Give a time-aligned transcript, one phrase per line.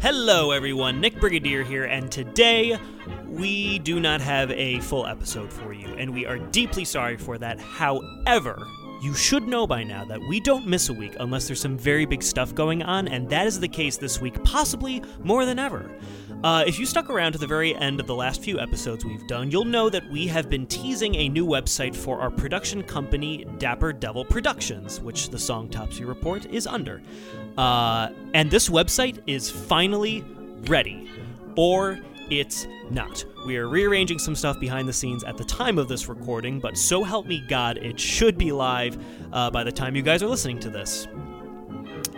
[0.00, 0.98] Hello, everyone.
[0.98, 2.78] Nick Brigadier here, and today
[3.26, 7.36] we do not have a full episode for you, and we are deeply sorry for
[7.36, 7.60] that.
[7.60, 8.66] However,
[9.02, 12.06] you should know by now that we don't miss a week unless there's some very
[12.06, 15.90] big stuff going on, and that is the case this week, possibly more than ever.
[16.42, 19.26] Uh, if you stuck around to the very end of the last few episodes we've
[19.26, 23.44] done, you'll know that we have been teasing a new website for our production company,
[23.58, 27.02] Dapper Devil Productions, which the Songtopsy Report is under.
[27.58, 30.24] Uh, and this website is finally
[30.66, 31.10] ready.
[31.56, 32.00] Or
[32.30, 33.22] it's not.
[33.44, 36.78] We are rearranging some stuff behind the scenes at the time of this recording, but
[36.78, 38.96] so help me God, it should be live
[39.32, 41.06] uh, by the time you guys are listening to this.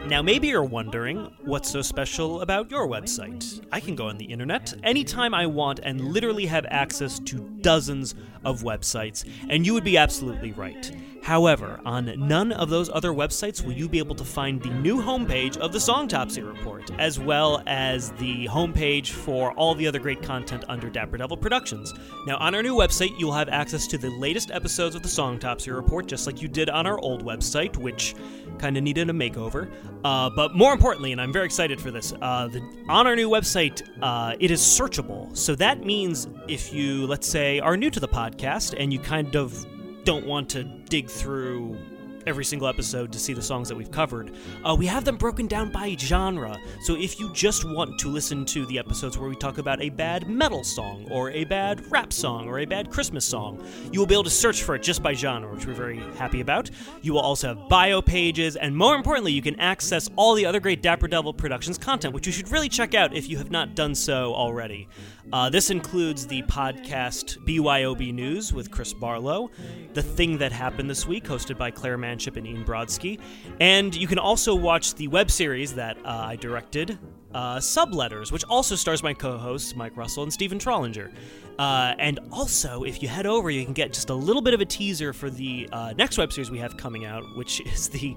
[0.06, 3.65] Now, maybe you're wondering what's so special about your website.
[3.70, 8.15] I can go on the internet anytime I want and literally have access to dozens
[8.45, 10.91] of websites, and you would be absolutely right.
[11.22, 15.00] However, on none of those other websites will you be able to find the new
[15.00, 20.20] homepage of the Songtopsy Report, as well as the homepage for all the other great
[20.20, 21.94] content under Dapper Devil Productions.
[22.27, 25.72] Now, on our new website, you'll have access to the latest episodes of the Songtopsy
[25.72, 28.16] Report, just like you did on our old website, which
[28.58, 29.70] kind of needed a makeover.
[30.04, 33.30] Uh, but more importantly, and I'm very excited for this, uh, the, on our new
[33.30, 35.36] website, uh, it is searchable.
[35.36, 39.36] So that means if you, let's say, are new to the podcast and you kind
[39.36, 39.64] of
[40.05, 41.78] don't want to dig through
[42.27, 44.34] every single episode to see the songs that we've covered,
[44.65, 46.59] uh, we have them broken down by genre.
[46.83, 49.91] So if you just want to listen to the episodes where we talk about a
[49.91, 54.06] bad metal song, or a bad rap song, or a bad Christmas song, you will
[54.06, 56.70] be able to search for it just by genre, which we're very happy about.
[57.00, 60.61] You will also have bio pages, and more importantly, you can access all the other
[60.61, 63.75] great Dapper Devil Productions content, which you should really check out if you have not
[63.75, 64.89] done so already.
[65.33, 69.50] Uh, this includes the podcast BYOB News with Chris Barlow,
[69.95, 73.18] The Thing That Happened This Week, hosted by Claire And Ian Brodsky,
[73.60, 76.98] and you can also watch the web series that uh, I directed,
[77.34, 81.10] uh, Subletters, which also stars my co hosts Mike Russell and Stephen Trollinger.
[81.58, 84.60] Uh, and also, if you head over, you can get just a little bit of
[84.60, 88.16] a teaser for the uh, next web series we have coming out, which is the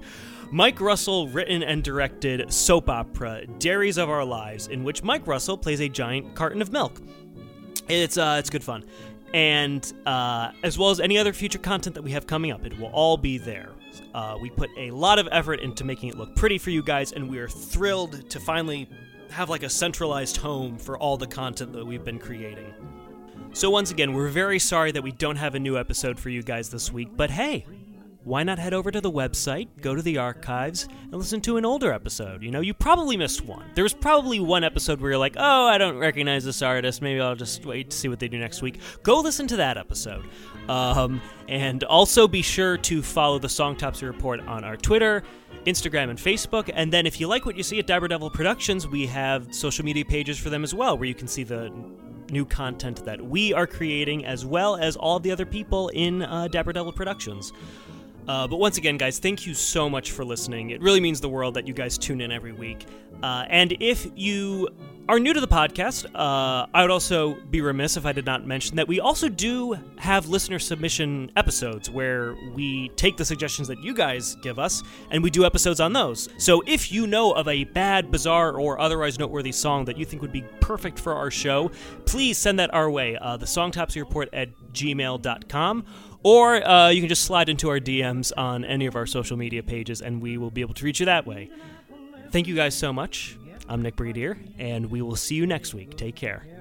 [0.50, 5.58] Mike Russell written and directed soap opera Dairies of Our Lives, in which Mike Russell
[5.58, 7.00] plays a giant carton of milk.
[7.88, 8.84] It's uh, it's good fun,
[9.32, 12.78] and uh, as well as any other future content that we have coming up, it
[12.78, 13.70] will all be there.
[14.14, 17.12] Uh, we put a lot of effort into making it look pretty for you guys,
[17.12, 18.88] and we are thrilled to finally
[19.30, 22.72] have like a centralized home for all the content that we've been creating.
[23.52, 26.42] So once again, we're very sorry that we don't have a new episode for you
[26.42, 27.66] guys this week, but hey,
[28.26, 31.64] why not head over to the website, go to the archives, and listen to an
[31.64, 32.42] older episode?
[32.42, 33.70] You know, you probably missed one.
[33.76, 37.00] There was probably one episode where you're like, oh, I don't recognize this artist.
[37.00, 38.80] Maybe I'll just wait to see what they do next week.
[39.04, 40.28] Go listen to that episode.
[40.68, 45.22] Um, and also be sure to follow the Songtopsy Report on our Twitter,
[45.64, 46.68] Instagram, and Facebook.
[46.74, 49.84] And then if you like what you see at Dapper Devil Productions, we have social
[49.84, 51.72] media pages for them as well, where you can see the
[52.32, 56.48] new content that we are creating, as well as all the other people in uh,
[56.48, 57.52] Dapper Devil Productions.
[58.28, 60.70] Uh, but once again, guys, thank you so much for listening.
[60.70, 62.86] It really means the world that you guys tune in every week.
[63.22, 64.68] Uh, and if you
[65.08, 68.44] are new to the podcast, uh, I would also be remiss if I did not
[68.44, 73.82] mention that we also do have listener submission episodes where we take the suggestions that
[73.82, 76.28] you guys give us and we do episodes on those.
[76.38, 80.22] So if you know of a bad, bizarre, or otherwise noteworthy song that you think
[80.22, 81.70] would be perfect for our show,
[82.04, 83.16] please send that our way.
[83.16, 85.84] Uh, the Songtopsy Report at gmail.com
[86.24, 89.62] or uh, you can just slide into our DMs on any of our social media
[89.62, 91.48] pages, and we will be able to reach you that way.
[92.32, 93.36] Thank you guys so much.
[93.68, 95.96] I'm Nick Brigadier, and we will see you next week.
[95.96, 96.55] Take care.